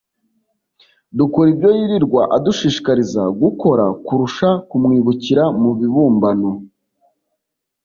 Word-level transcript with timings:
dukora 1.17 1.47
ibyo 1.53 1.69
yirirwa 1.77 2.21
adushishikariza 2.35 3.21
gukora 3.41 3.85
kurusha 4.05 4.49
kumwibukira 4.69 5.43
mu 5.61 5.71
bibumbano 5.79 6.49